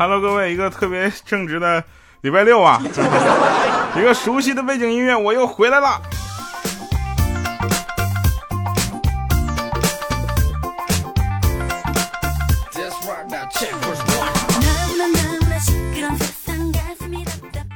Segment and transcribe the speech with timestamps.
[0.00, 1.82] Hello，各位，一个特别正直的
[2.20, 2.80] 礼拜六啊，
[3.98, 6.00] 一个熟悉的背景音乐，我又回来了。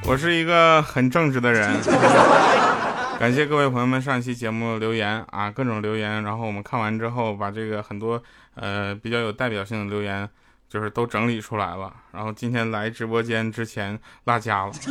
[0.05, 1.69] 我是一个很正直的人，
[3.19, 8.23] 感谢各位朋友们上期节目留言啊，各种留言，然后我们看完之后，把这个很多
[8.55, 10.29] 呃比较有代表性的留言，
[10.73, 14.73] 就是都整理出来了，然后今天来直播间之前落家了。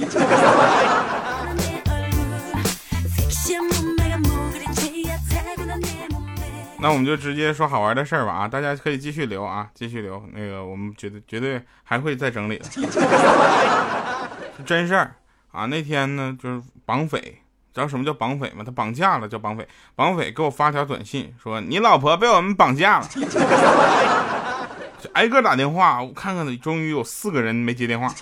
[6.77, 12.66] 那我们就直接说好玩的事儿吧啊，大家可以继续留啊，继续留，那个我们绝对绝对还会再整理的。
[14.63, 15.16] 真事儿
[15.52, 15.66] 啊！
[15.66, 17.20] 那天呢，就是绑匪，
[17.73, 18.63] 知道什么叫绑匪吗？
[18.63, 19.68] 他绑架了叫绑匪。
[19.95, 23.07] 绑匪给我发条短信说：“你老婆被我们绑架了。”
[25.13, 28.13] 挨个打电话，我看看，终于有四个人没接电话。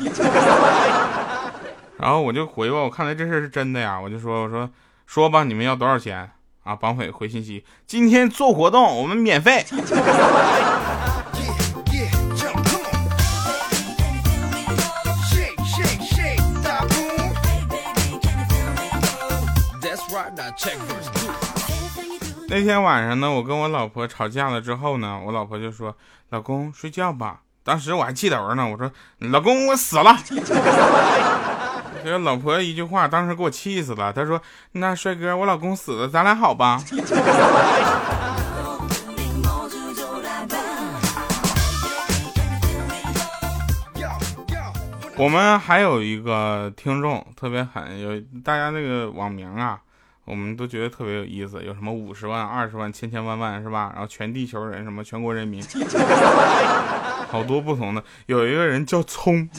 [1.98, 4.70] 然后我就回吧，我看来这事是真的呀，我就说：“我说
[5.06, 6.30] 说吧，你们要多少钱
[6.64, 9.66] 啊？”绑匪回信息：“今天做活动，我们免费。”
[22.52, 25.96] 那天晚上呢，我跟我老婆吵架了之后呢，我老婆就说
[26.30, 28.92] ：“老公睡觉吧。”当时我还气头呢，我说
[29.30, 30.18] ：“老公我死了。”
[32.04, 34.12] 这个老婆一句话，当时给我气死了。
[34.12, 34.42] 她说
[34.74, 36.84] ：“那帅哥，我老公死了，咱俩好吧？”
[45.18, 49.80] 我们还有一个听众特别狠，有大家那个网名啊，
[50.30, 53.90] 我们都觉得特别有意思，有什么五十万、二十万、千千万万是吧？
[53.94, 55.60] 然后全地球人什么全国人民，
[57.32, 58.04] 好多不同的。
[58.28, 59.50] 有一个人叫葱，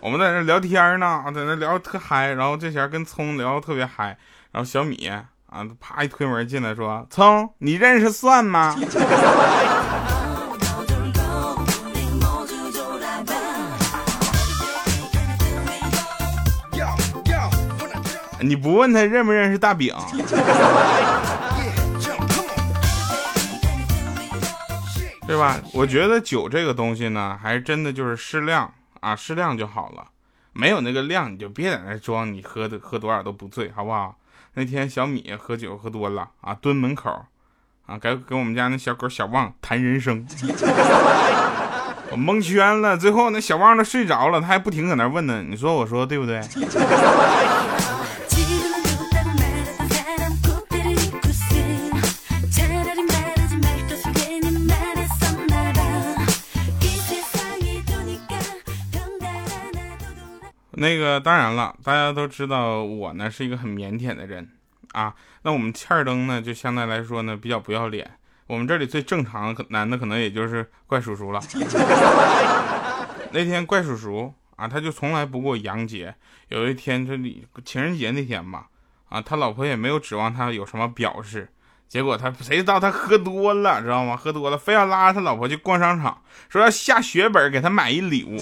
[0.00, 4.16] 我们在那聊天呢，在那聊特嗨，然后这前跟葱聊特别嗨，
[4.52, 5.26] 然后小米啊，
[5.78, 8.74] 啪一推门进来说：“葱，你认识蒜吗？”
[18.42, 19.94] 你不问他认不认识大饼，
[25.26, 25.58] 对吧？
[25.72, 30.08] 我觉得酒这个东西呢，还真的就是适量啊，适量就好了。
[30.52, 34.16] 没有那个量，你就别在那装，你喝的喝多少都不醉，好不好？
[34.54, 37.24] 那天小米喝酒喝多了啊，蹲门口
[37.86, 40.26] 啊，该跟我们家那小狗小旺谈人生，
[42.12, 42.98] 我蒙圈了。
[42.98, 45.42] 最后那小旺都睡着了，他还不停搁那问呢。
[45.48, 46.42] 你说我说对不对？
[60.82, 64.50] 那个当然了，大家都知道我呢是一个很腼腆的人
[64.94, 65.14] 啊。
[65.42, 68.10] 那我们欠儿灯呢，就相对来说呢比较不要脸。
[68.48, 71.40] 我们这里最正常的男的可能也就是怪叔叔了。
[73.30, 76.12] 那天怪叔叔啊，他就从来不过洋节。
[76.48, 78.66] 有一天这里情人节那天吧，
[79.08, 81.48] 啊，他老婆也没有指望他有什么表示。
[81.88, 84.16] 结果他谁知道他喝多了，知道吗？
[84.16, 88.36] 喝多了非要拉着他老婆去逛商场，说要下血本给他买一礼物。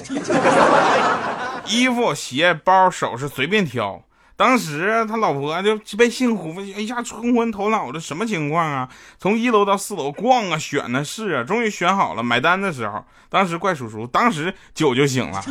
[1.67, 4.03] 衣服、鞋、包、首饰随便挑。
[4.37, 8.89] 当时他老婆就被幸福，一下冲昏头脑，这什么情况啊？
[9.19, 12.23] 从一楼到四楼逛啊，选呢是啊，终于选好了。
[12.23, 15.45] 买单的时候，当时怪叔叔，当时酒就醒了。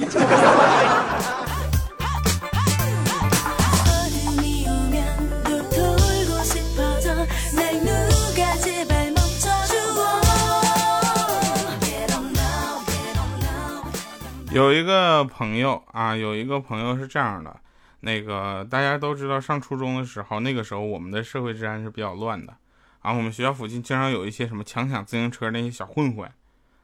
[14.52, 17.56] 有一个朋友啊，有一个朋友是这样的，
[18.00, 22.54] 那个大家都知道，上初中的时候，那个时候我们的社会治安是比较乱的，
[23.02, 26.28] 啊，我们学校附近经常有一些什么强抢自行车那些小混混，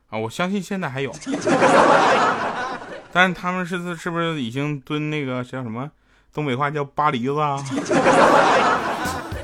[0.09, 1.11] 啊，我相信现在还有，
[3.11, 5.89] 但是他们是是不是已经蹲那个叫什么，
[6.31, 7.65] 东北话叫扒梨子啊，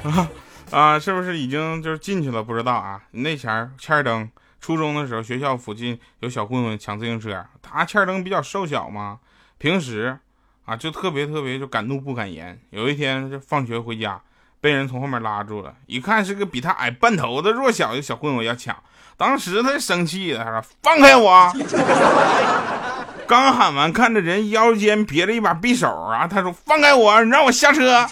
[0.04, 0.30] 啊
[0.70, 2.44] 啊，是不是已经就是进去了？
[2.44, 4.30] 不知道啊，那前儿欠灯。
[4.62, 9.18] 初中的时候，学校附近有小混混抢自行车，他欠灯比较瘦小嘛，
[9.58, 10.18] 平时
[10.66, 12.58] 啊就特别特别就敢怒不敢言。
[12.70, 14.22] 有一天就放学回家，
[14.62, 18.76] 被人从后面拉住了，一看是个比他矮半头的弱小的小混混要抢，
[19.18, 21.52] 当时他生气了，他说：“放开我！”
[23.28, 28.06] 刚喊完，看着人腰间别着一把匕首啊，他说：“放开我，你让我下车。”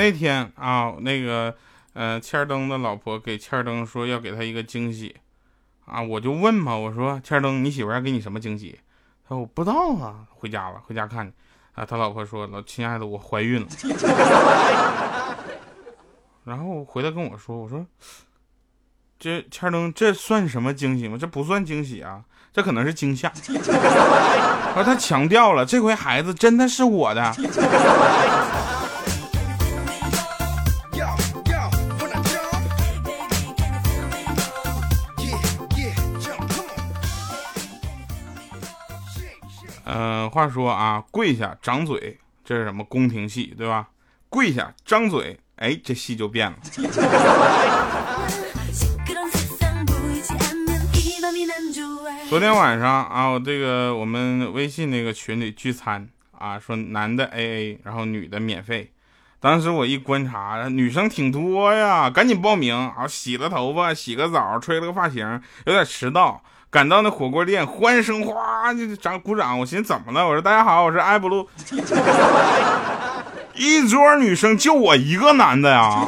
[0.00, 1.54] 那天啊，那个
[1.92, 5.14] 呃，欠灯的老婆给欠灯说要给他一个惊喜
[5.84, 8.80] 啊，我就问嘛，我说欠灯，你媳妇要给你什么惊喜？
[9.28, 11.30] 他说我不知道啊，回家了，回家看
[11.74, 13.66] 啊，他老婆说老亲爱的，我怀孕了。
[16.44, 17.84] 然后回来跟我说，我说
[19.18, 21.18] 这欠灯这算什么惊喜吗？
[21.20, 22.24] 这不算惊喜啊，
[22.54, 23.30] 这可能是惊吓。
[23.48, 27.34] 然后他强调了，这回孩子真的是我的。
[40.40, 43.90] 话说啊，跪下长嘴，这是什么宫廷戏，对吧？
[44.30, 46.56] 跪下张嘴，哎，这戏就变了。
[52.30, 58.90] 昨天晚上啊，我这个我们微信那个群里聚餐啊，说男的 A A，然后女的免费。
[59.40, 63.06] 当时我一观察，女生挺多呀，赶紧报名啊！
[63.06, 66.42] 洗了头发，洗个澡，吹了个发型，有点迟到。
[66.70, 69.58] 赶到那火锅店，欢声哗就掌鼓掌。
[69.58, 70.24] 我寻思怎么了？
[70.24, 71.48] 我说大家好，我是艾布鲁。
[73.56, 76.06] 一桌女生就我一个男的呀。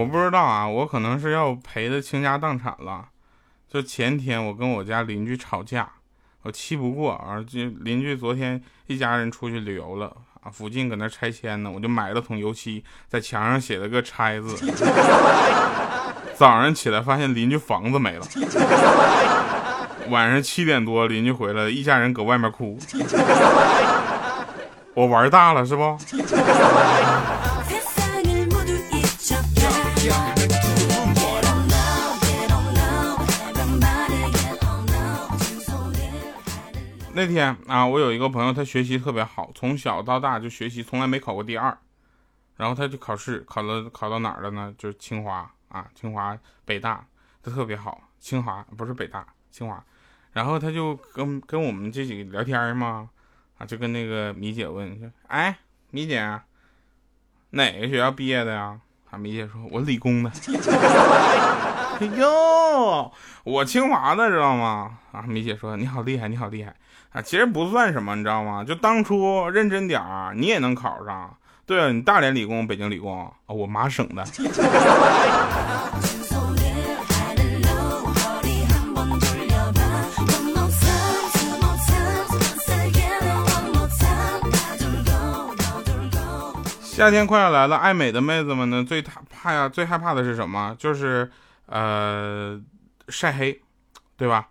[0.00, 3.04] 我不知道啊，我可能是要赔的倾家荡产了。
[3.70, 5.86] 就前天我跟我家邻居吵架，
[6.40, 7.36] 我气不过啊，
[7.80, 10.10] 邻居昨天一家人出去旅游了
[10.42, 14.56] 啊，附近搁那拆迁呢，我就买了桶油漆，在墙上写了个拆字。
[16.34, 18.26] 早上起来发现邻居房子没了，
[20.08, 22.78] 晚上七点多邻居回来，一家人搁外面哭。
[24.94, 25.98] 我玩大了是不？
[37.20, 41.76] 那天啊，我有一个朋友，他学习特别好，从小到大就学习，从来没考过第二。
[42.56, 44.74] 然后他就考试考了，考到哪儿了呢？
[44.78, 46.34] 就是清华啊，清华、
[46.64, 47.06] 北大，
[47.42, 48.00] 他特别好。
[48.18, 49.84] 清华不是北大，清华。
[50.32, 53.10] 然后他就跟跟我们这几个聊天嘛，
[53.58, 55.58] 啊，就跟那个米姐问说，哎，
[55.90, 56.40] 米姐，
[57.50, 58.80] 哪个学校毕业的呀？
[59.10, 60.30] 啊，米姐说，我理工的。
[62.00, 63.12] 哎呦，
[63.44, 64.98] 我清华的，知道吗？
[65.12, 66.74] 啊，米姐说，你好厉害，你好厉害。
[67.12, 68.62] 啊，其实不算什么，你知道吗？
[68.62, 71.34] 就当初认真点儿，你也能考上。
[71.64, 74.24] 对啊，你大连理工，北京理工啊，我妈省的。
[86.82, 90.76] 夏天快要来了，爱美的妹子们呢，最怕怕呀，最害怕的是什么？
[90.78, 91.30] 就是
[91.64, 92.60] 呃，
[93.10, 93.60] 晒黑，
[94.16, 94.48] 对吧？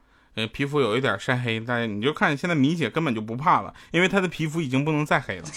[0.53, 5.43] 皮肤有一点晒黑，但你就看现在米姐根本就不怕了，因为她的皮肤已经不能再黑了，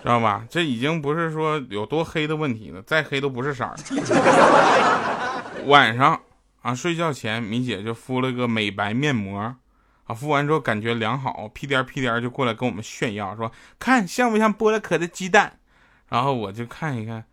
[0.00, 0.46] 知道吧？
[0.48, 3.76] 这已经不是说有多黑的问题了，再黑都不是色儿。
[5.66, 6.18] 晚上
[6.62, 9.54] 啊，睡觉前米姐就敷了个美白面膜，
[10.04, 15.58] 啊，敷完之后感觉良好，屁颠屁颠就过来跟我们炫耀，说看像不像剥了壳的鸡蛋？
[16.08, 17.24] 然后我就看一看，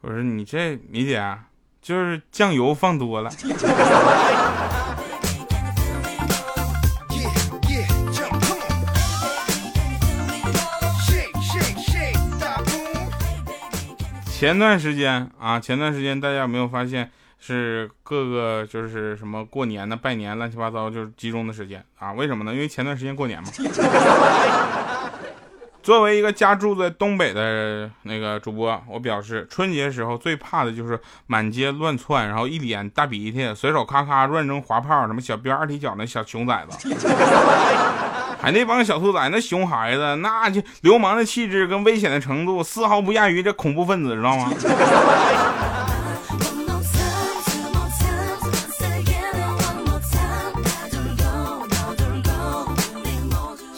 [0.00, 1.38] 我说你这米姐
[1.86, 3.30] 就是酱油放多了。
[14.36, 22.12] 前段时间啊，前段时间大家有没有发现是各个就是什么过年的拜年乱七八糟就是集中的时间啊？
[22.12, 22.52] 为什么呢？
[22.52, 23.48] 因为前段时间过年嘛。
[25.86, 36.92] 作为一个家住在东北的那个主播，我表示春节时候最怕的就是满街乱窜，然后一脸大鼻涕，随手咔咔乱扔滑炮，什么小鞭二踢脚那小熊崽子。
[38.42, 44.52] 还那帮小兔崽，那熊孩子，那就流氓的气质跟危险的程度，丝毫不亚于这恐怖分子，知道吗？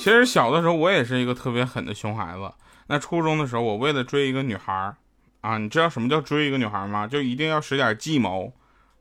[0.08, 2.50] 其实小的时候我也是一个特别狠的熊孩子。
[2.86, 4.96] 那初中的时候，我为了追一个女孩儿
[5.42, 7.06] 啊，你知道什么叫追一个女孩吗？
[7.06, 8.50] 就一定要使点计谋，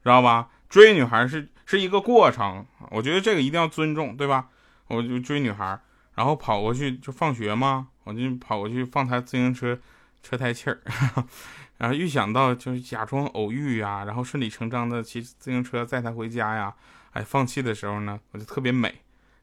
[0.04, 0.50] 知道吧？
[0.68, 4.50] 追女孩是是一个过程，我觉得这个一定要尊重，对吧？
[4.88, 5.80] 我就追女孩，
[6.16, 9.80] 然后跑过去就放学嘛，我就跑过去放她自行车
[10.22, 10.82] 车胎气儿，
[11.80, 16.74] 然后预想到就是假装偶遇呀，然后顺理成章的骑自行车载她回家呀。
[17.14, 18.94] 哎，放弃的时候呢，我就特别美，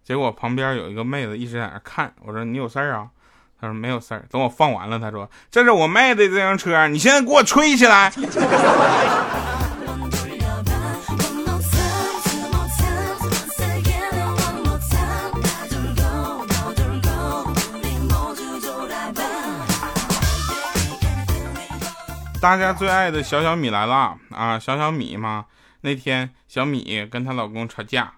[0.04, 3.08] 结果旁边有一个妹子一直在那看，我说你有事儿啊？
[3.58, 4.24] 他说没有事儿。
[4.30, 8.12] 等我放完了，他说这是我妹的自行车，你现在给我吹起来。
[22.42, 24.58] 大家最爱的小小米来了啊！
[24.58, 25.46] 小小米嘛，
[25.80, 28.12] 那天小米跟她老公吵架，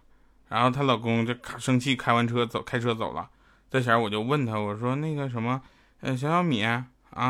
[0.48, 3.28] 然后她老公就生气，开完车走，开车走了。
[3.70, 5.60] 这前我就问他，我说那个什么，
[6.00, 6.86] 呃，小小米啊，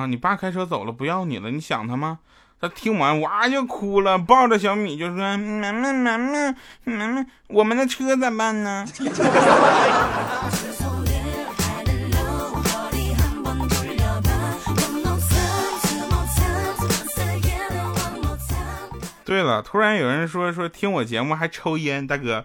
[0.07, 2.19] 你爸开车走了，不要你了，你想他吗？
[2.61, 6.55] 他听完哇就哭了，抱着小米就说：“妈妈妈妈
[6.85, 8.87] 妈妈，我们的车咋办呢？”
[19.25, 22.45] 对了，突然有人说说听我节目还抽烟，大哥。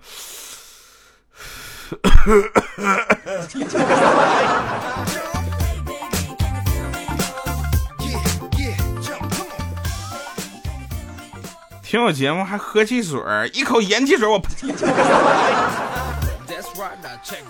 [11.83, 13.21] 听我节目还喝汽水，
[13.53, 14.51] 一口盐汽水我喷。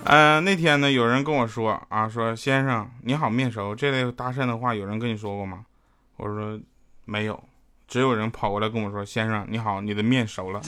[0.04, 5.60] 嗯，那天呢，有人跟我说啊，说先生你好面熟，这类搭讪的话有人跟你说过吗？
[6.16, 6.58] 我说
[7.04, 7.40] 没有。
[7.86, 10.62] 只有人跑过来跟我说：“先生，你好，你的面熟了。”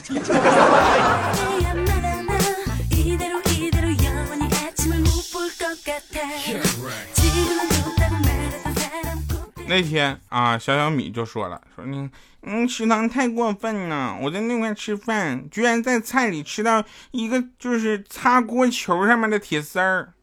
[9.67, 12.09] 那天啊，小小米就说了：“说你，
[12.41, 14.15] 你食堂太过分了！
[14.21, 20.13] 我在那块吃饭，居然在菜里吃到一个就是擦锅球上面的铁丝儿。”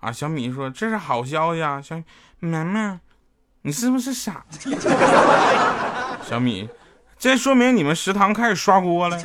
[0.00, 2.02] 啊，小米说：“这是好消息啊，小
[2.40, 3.00] 妈妈，
[3.62, 4.44] 你是不是傻？”
[6.28, 6.68] 小米，
[7.18, 9.18] 这说明你们食堂开始刷锅了。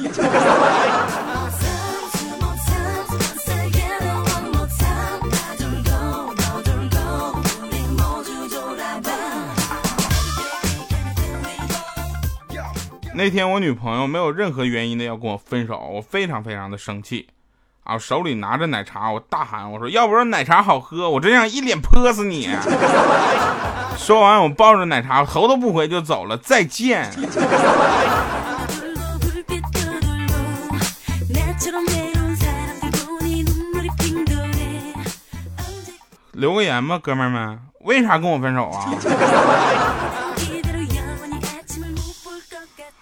[13.15, 17.27] 那天我女朋友没有任何原因的要跟我分手，我非常非常的生气。
[17.83, 17.97] 啊！
[17.97, 22.49] 手里拿着奶茶，我大喊：“我说，要不是奶茶好喝，我真想一脸泼死你！”
[23.97, 26.37] 说完，我抱着奶茶，头都不回就走了。
[26.37, 27.11] 再见。
[36.31, 38.89] 留个言吧，哥们们，为啥跟我分手啊？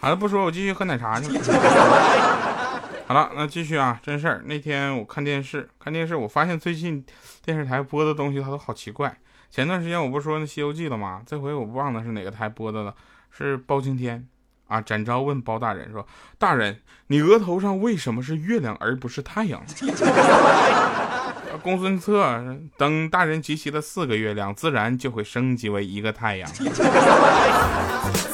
[0.02, 1.40] 好了，不说，我继续喝奶茶去了。
[3.06, 4.42] 好了，那继续啊，真事儿。
[4.46, 7.06] 那天我看电视，看电视，我发现最近
[7.46, 9.16] 电视台播的东西它都好奇怪。
[9.52, 11.22] 前段时间我不是说那《西游记》了吗？
[11.24, 12.96] 这回我忘了是哪个台播的了，
[13.30, 14.28] 是包青天
[14.68, 14.82] 啊。
[14.82, 16.08] 展昭问包大人说
[16.40, 19.62] ：“大人，你额头上为什么是月亮而不是太阳？”
[21.62, 22.44] 公孙策
[22.76, 26.50] 等大人集齐了四个月亮，自然就会升级为一个太阳。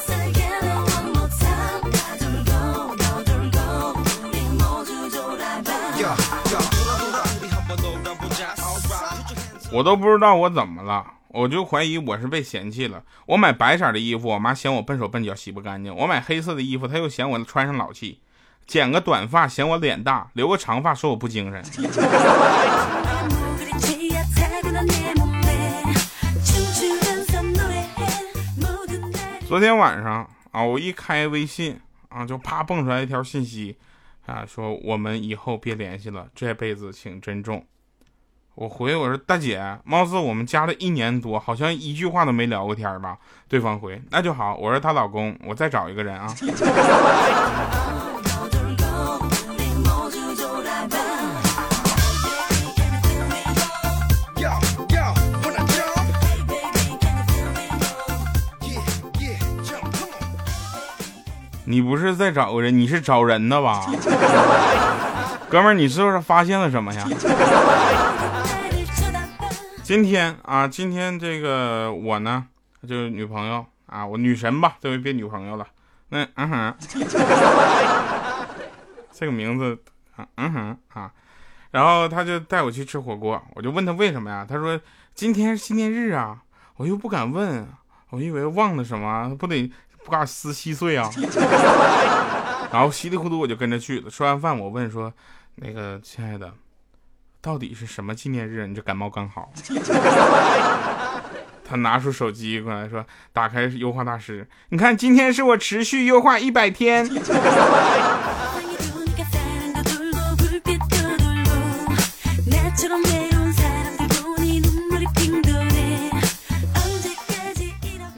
[9.70, 13.02] 我都不知道我怎么了，我就怀疑我是被嫌弃了。
[13.26, 18.18] 我买白色的衣服，我妈嫌我笨手笨脚洗不干净；我买黑色的衣服，她又嫌我穿上老气；
[18.66, 21.62] 剪个短发嫌我脸大，留个长发说我不精神。
[29.46, 33.76] 昨天晚上啊，我一开微信啊，就啪蹦出来一条信息
[34.24, 37.64] 啊，说我们以后别联系了，这辈子请珍重。
[38.60, 43.16] 我回我说大姐，貌似我们加了一年多，好像一句话都没聊过天吧？
[43.48, 44.56] 对方回那就好。
[44.56, 46.26] 我说她老公，我再找一个人啊。
[61.64, 63.86] 你不是在找个人，你是找人的吧？
[65.48, 67.06] 哥们，你是不是发现了什么呀？
[69.88, 72.46] 今天啊，今天这个我呢，
[72.82, 75.66] 就是女朋友啊，我女神吧，这回变女朋友了。
[76.10, 76.74] 那嗯哼，
[79.10, 79.78] 这个名字
[80.14, 81.10] 啊，嗯哼啊，
[81.70, 84.44] 然后他就带我去吃火锅，我就问他为什么呀？
[84.46, 84.78] 他说
[85.14, 86.42] 今天是纪念日啊，
[86.76, 87.66] 我又不敢问，
[88.10, 89.72] 我以为忘了什么，不得
[90.04, 91.10] 不嘎撕稀碎啊。
[92.70, 94.10] 然后稀里糊涂我就跟着去了。
[94.10, 95.10] 吃完饭我问说，
[95.54, 96.52] 那个亲爱的。
[97.40, 99.50] 到底是什么纪念日你这感冒刚好。
[101.64, 107.06] 他拿出手机过来说打开优化大师你看今天是我持续优化一百天。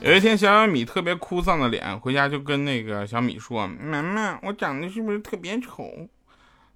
[0.02, 6.08] 有一天小小米特别哭丧的脸回家就跟那个小米说妈妈我长得是不是特别丑？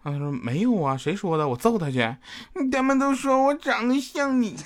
[0.04, 1.48] 他说：“没有啊，谁说的？
[1.48, 2.14] 我揍他去！
[2.70, 4.54] 他们都说我长得像你。”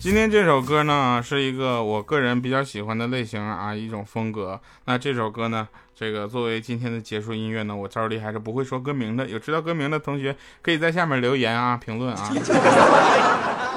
[0.00, 4.58] 今天这首歌呢，是一个我个人比较喜欢的类型啊，一种风格。
[4.86, 9.26] 那这首歌呢，这个作为今天的结束音乐呢，我赵丽还是不会说歌名的。
[9.28, 12.32] 有知道歌名的同学，可以在下面留言啊，评论啊。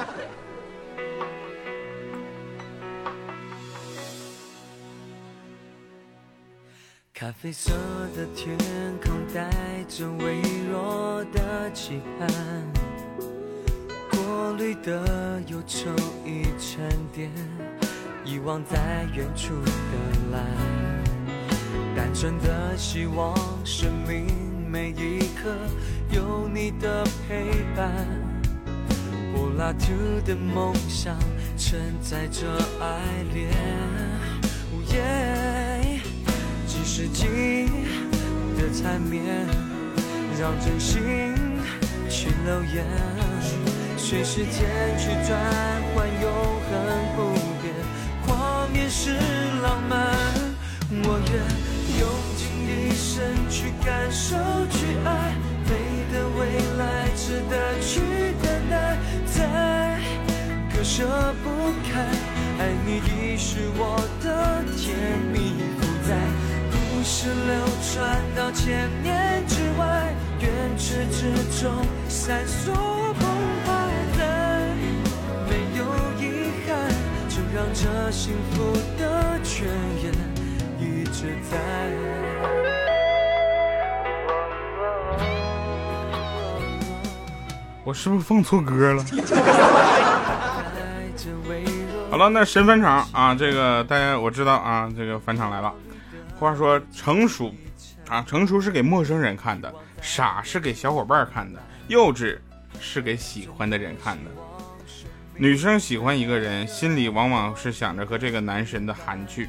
[7.18, 7.72] 咖啡色
[8.14, 8.58] 的天
[9.02, 9.50] 空带
[9.88, 12.28] 着微弱的期盼。
[14.10, 15.88] 过滤的忧愁
[16.26, 17.30] 已沉淀，
[18.22, 19.72] 遗忘在远处的
[20.30, 20.44] 蓝。
[21.96, 24.26] 单纯的希望，生命
[24.70, 25.56] 每一刻
[26.10, 28.06] 有你的陪伴。
[29.34, 29.86] 柏拉图
[30.26, 31.18] 的梦想
[31.56, 32.46] 承载着
[32.78, 33.00] 爱
[33.32, 33.85] 恋。
[38.76, 39.24] 缠绵，
[40.38, 41.00] 让真心
[42.10, 42.84] 去流言。
[43.96, 44.68] 随时间
[44.98, 45.40] 去转
[45.94, 46.30] 换，永
[46.60, 46.70] 恒
[47.16, 47.18] 不
[47.62, 47.74] 变。
[48.26, 49.14] 画面是
[49.62, 49.96] 浪漫，
[50.90, 51.34] 我愿
[51.98, 52.04] 用
[52.36, 54.36] 尽一生去感受、
[54.70, 55.34] 去爱。
[55.68, 55.72] 美
[56.12, 56.38] 的未
[56.76, 58.00] 来值得去
[58.42, 59.98] 等待，再
[60.70, 62.04] 割舍不开。
[62.58, 65.36] 爱你已是我的甜蜜
[67.06, 67.54] 负载，故事流
[67.94, 71.70] 传到千年之外，愿池之中
[72.08, 73.22] 闪烁澎
[73.64, 73.70] 湃。
[77.54, 79.66] 让这幸福的泉
[80.02, 80.12] 眼
[80.78, 81.56] 一直在。
[87.82, 89.02] 我是不是放错歌了？
[92.10, 95.72] 好了，那神返场啊，这个大家我知道啊，这个返场来了。
[96.38, 97.54] 话说成熟
[98.08, 99.72] 啊，成熟是给陌生人看的，
[100.02, 102.38] 傻是给小伙伴看的，幼稚
[102.78, 104.30] 是给喜欢的人看的。
[105.38, 109.46] 女生喜欢一个人，心里往往是想着和这个男神的韩剧；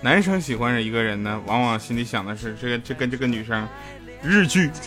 [0.00, 3.66] 男生喜欢着一个人呢，往往心里想的是这个这跟这个女生
[4.22, 4.70] 日剧。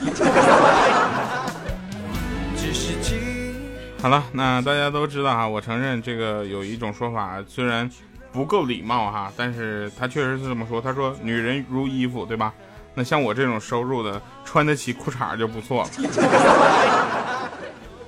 [4.01, 7.89] 好了，那大家都知道哈，我承认这个有一种说法，虽然
[8.31, 10.81] 不够礼貌哈，但是他确实是这么说。
[10.81, 12.53] 他说女人如衣服，对吧？
[12.93, 17.49] 那像我这种收入的，穿得起裤衩就不错了。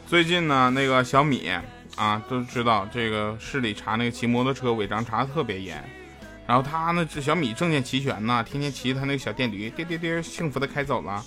[0.08, 1.50] 最近呢，那个小米。
[1.98, 5.84] 啊，都知道这个市里查那个骑摩托车违章查的特别严，
[6.48, 11.24] 然后他呢，这小米证件齐全呢，天天骑他那个小电驴，颠颠颠，幸福的开走了。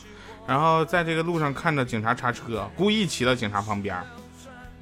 [0.47, 3.95] 然后在这个路上看着警察查车，故意骑到警察旁边，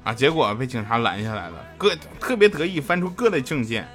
[0.05, 3.85] 啊，结果被警察拦下来了，各特别得意，翻出各类证件，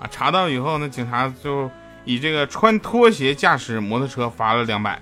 [0.00, 1.70] 啊，查到以后，那警察就
[2.04, 5.00] 以这个穿拖鞋驾驶摩托车罚了两百。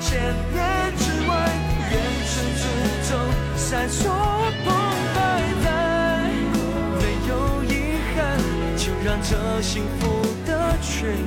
[0.00, 0.47] 千 年
[9.30, 11.18] 这幸福的泉源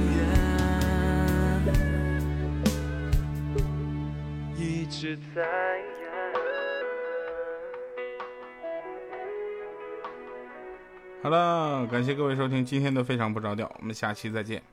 [4.57, 5.47] 一直在。
[11.21, 14.63] 好了，感谢各位收听今天的非常不着调，我们下期再见。